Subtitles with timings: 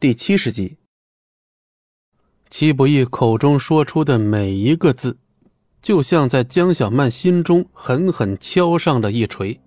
[0.00, 0.78] 第七十集。
[2.48, 5.18] 戚不义口中说出的每一个字，
[5.82, 9.60] 就像在江小曼心中狠狠敲上了一锤。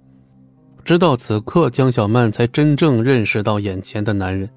[0.84, 4.50] 直到此刻，江小曼才真正认识到眼前的男人。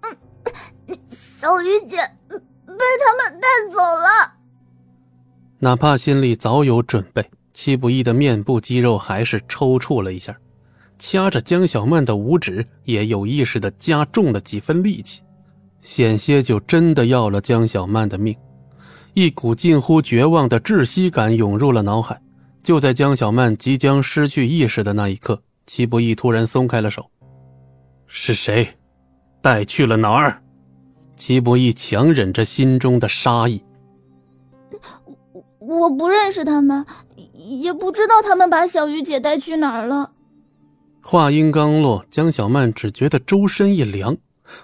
[0.00, 1.98] 嗯，小鱼姐
[2.66, 4.38] 被他们带走了。
[5.58, 10.34] 哪怕心里早有准备，戚不义的面部肌肉还是抽搐了一下，
[11.04, 15.20] 掐着江小曼的五指，也有意识的加重了几分力气。
[15.80, 18.36] 险些就真的要了江小曼的命，
[19.12, 22.22] 一股近乎绝望的窒息感涌入了脑海。
[22.62, 27.04] 就在江小曼即将失去意识的那一刻，齐不义突然松开了手。
[28.06, 28.68] 是谁，
[29.40, 30.40] 带去了哪儿？
[31.16, 33.60] 齐不义强忍着心中的杀意。
[35.58, 36.86] 我我不认识他们，
[37.34, 40.11] 也不知道他们把小鱼姐带去哪儿了。
[41.02, 44.16] 话音刚落，江小曼只觉得周身一凉。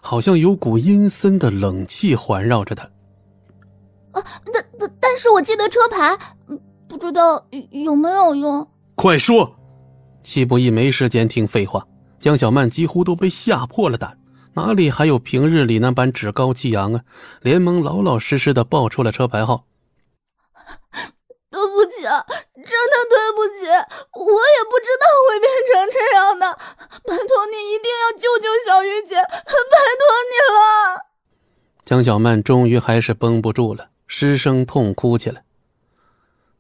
[0.03, 2.85] 好像有股阴森的冷气环绕着她。
[4.13, 6.19] 啊，但但但是我记得车牌，
[6.87, 8.69] 不知道有没有用。
[8.95, 9.55] 快说！
[10.23, 11.87] 戚不义没时间听废话，
[12.21, 14.19] 江小曼几乎都被吓破了胆，
[14.55, 17.03] 哪里还有平日里那般趾高气扬啊？
[17.41, 19.65] 连忙老老实实的报出了车牌号。
[21.51, 22.23] 对不起啊，
[22.55, 23.67] 真的对不起，
[24.13, 25.99] 我也不知道会变成这
[28.19, 31.07] 救救小鱼姐，拜托你了。
[31.85, 35.45] 江小曼终于还是绷不住了，失声痛哭起来。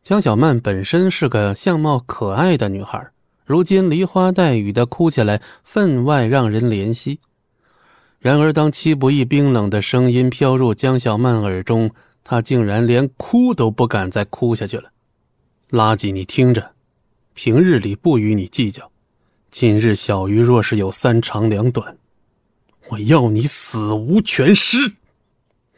[0.02, 3.10] 江小曼本身是个相貌可爱的女孩，
[3.44, 7.20] 如今梨花带雨的哭起来，分外让人怜惜。
[8.18, 11.90] 然而，当戚不义冰冷的声音飘入江小曼耳中，
[12.24, 14.90] 她竟然连哭都不敢再哭下去了。
[15.70, 16.72] 垃圾，你听着，
[17.34, 18.90] 平日里不与你计较，
[19.50, 21.96] 今日小鱼若是有三长两短，
[22.88, 24.92] 我要你死无全尸。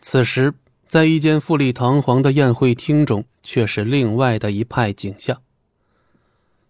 [0.00, 0.52] 此时，
[0.86, 5.40] 在一间富丽堂皇的宴会厅中，却是另外的一派景象。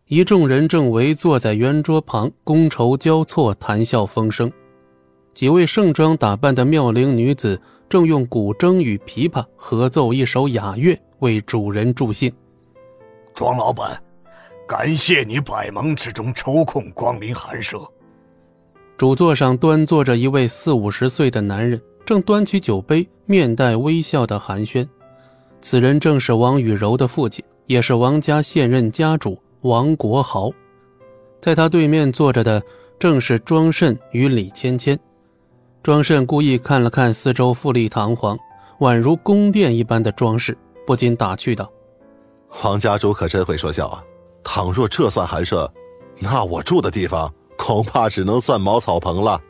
[0.06, 4.53] 一众人正围坐在圆桌旁，觥筹交错，谈笑风生。
[5.33, 7.60] 几位盛装打扮的妙龄女子。
[7.89, 12.33] 正用古筝与琵琶合奏一首雅乐，为主人助兴。
[13.34, 14.00] 庄老板，
[14.71, 17.77] 感谢你百忙之中抽空光临寒舍。
[18.97, 24.89] 主座上端坐着一位四五十岁的男人，正端起酒杯，面带微笑的寒暄。
[25.61, 30.53] 此人正是王雨柔的父亲，也是王家现任家主王国豪。
[31.41, 32.63] 在他对面坐着的
[32.97, 34.97] 正是庄慎与李芊芊。
[35.83, 38.39] 庄慎故意看了看四周富丽堂皇、
[38.79, 40.57] 宛如宫殿一般的装饰，
[40.87, 41.69] 不禁打趣道
[42.63, 44.05] ：“王家主可真会说笑啊！
[44.43, 45.73] 倘若这算寒舍，
[46.19, 49.41] 那我住的地方恐怕只能算茅草棚了。”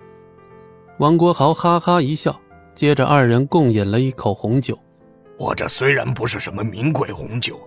[0.98, 2.38] 王国豪哈哈一笑，
[2.74, 4.78] 接着二人共饮了一口红酒。
[5.38, 7.58] 我这虽然不是什么名贵红酒，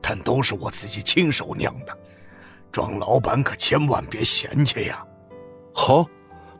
[0.00, 1.96] 但都是我自己亲手酿的，
[2.72, 5.04] 庄老板可千万别嫌弃呀！
[5.72, 6.06] 好。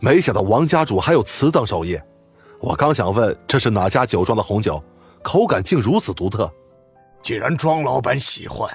[0.03, 1.95] 没想到王家主还有此等手艺，
[2.59, 4.83] 我刚想问这是哪家酒庄的红酒，
[5.23, 6.51] 口感竟如此独特。
[7.21, 8.67] 既然庄老板喜欢，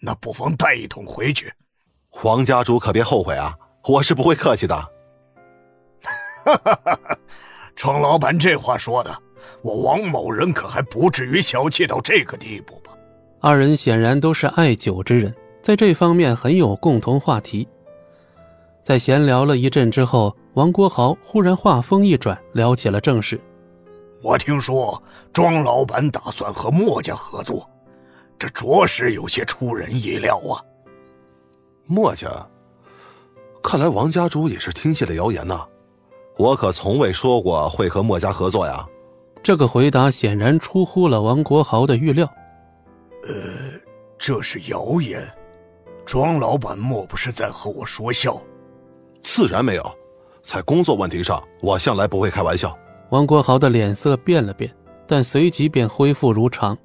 [0.00, 1.52] 那不妨带一桶回去。
[2.08, 4.74] 黄家主可别后悔啊，我是不会客气的。
[6.44, 6.98] 哈哈哈！
[7.76, 9.16] 庄老板这话说的，
[9.62, 12.92] 我王某人可还不至于小气到这个地步吧？
[13.40, 17.68] 二人显然都是爱酒之人，在这方面很有共同话题。
[18.82, 23.40] 在闲聊了一阵之后，王国豪忽然话锋一转，聊起了正事。
[24.22, 27.68] 我听说庄老板打算和墨家合作，
[28.40, 30.56] 这着实有些出人意料啊。
[31.84, 32.26] 墨家，
[33.62, 35.66] 看来王家主也是听信了谣言呐。
[36.38, 38.88] 我可从未说过会和墨家合作呀。
[39.42, 42.26] 这个回答显然出乎了王国豪的预料。
[43.24, 43.34] 呃，
[44.18, 45.22] 这是谣言，
[46.06, 48.40] 庄老板莫不是在和我说笑？
[49.22, 49.94] 自然没有，
[50.42, 52.74] 在工作问题上，我向来不会开玩笑。
[53.10, 54.74] 王国豪的脸色变了变，
[55.06, 56.78] 但随即便恢复如常，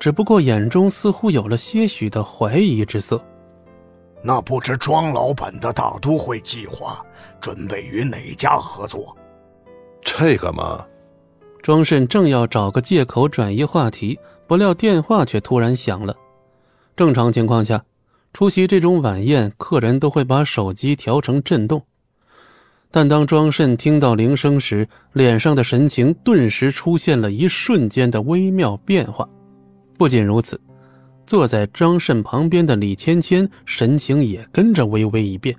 [0.00, 3.22] 只不过眼中似乎有了些许的怀疑之色。
[4.22, 7.04] 那不知庄老板的大都会计划
[7.40, 9.16] 准备与哪家合作？
[10.02, 10.84] 这个嘛，
[11.62, 16.16] 庄慎正要找个借口转移话题，不料电话却突然响了。
[16.96, 17.80] 正常情况下。
[18.32, 21.82] 出席这种晚宴，客人都会把手机调成震动。
[22.88, 29.28] 但当庄慎听到铃声时，脸上的神情顿时出现了一瞬间的微妙变化。
[30.00, 30.58] 不仅如此，
[31.26, 35.54] 坐在张慎旁边的李芊芊神情也跟着微微一变。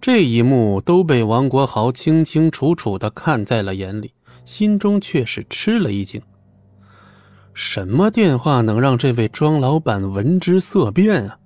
[0.00, 4.12] 这一幕都被王国豪清清楚楚的看在了眼里，
[4.44, 6.20] 心中却是吃了一惊。
[7.54, 11.38] 什么电话能让这位庄老板闻之色变啊？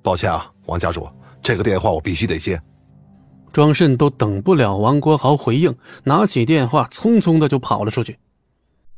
[0.00, 1.06] 抱歉啊，王家主，
[1.42, 2.58] 这个电话我必须得接。
[3.52, 8.16] 庄慎都等不了王国豪回应，拿起电话，匆匆的就跑了出去。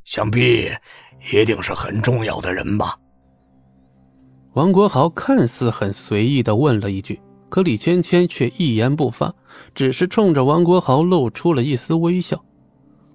[0.04, 0.68] 想必
[1.32, 2.98] 一定是很重要的人吧？
[4.52, 9.34] 王国豪看似很随意的问了一句，可李芊芊却一言不发，
[9.74, 12.44] 只是冲着王国豪露出了一丝微笑。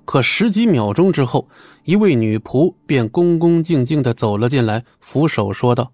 [0.03, 1.47] 可十几秒钟之后，
[1.83, 5.94] 一位女仆便恭恭敬敬的走了进来，俯首说道：“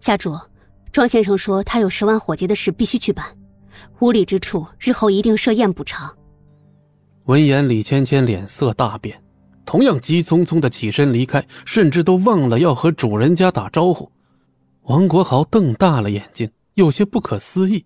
[0.00, 0.36] 家主，
[0.90, 3.24] 庄先生说他有十万火急的事必须去办，
[4.00, 6.12] 无礼之处日后一定设宴补偿。”
[7.26, 9.22] 闻言，李芊芊脸色大变，
[9.68, 14.10] 同样急匆匆的起身离开，甚至都忘了要和主人家打招呼。
[14.84, 17.84] 王国豪瞪大了眼睛，有些不可思议：“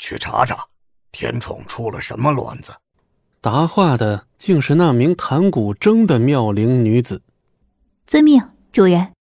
[0.00, 0.66] 去查查，
[1.12, 2.72] 天宠出了什么乱子？”
[3.40, 7.22] 答话的竟是那名弹古筝的妙龄女子。
[8.04, 8.42] 遵命，
[8.72, 9.12] 主人。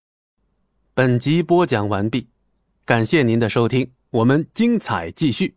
[0.95, 2.27] 本集播讲完毕，
[2.83, 5.53] 感谢您的收听，我们精彩继续。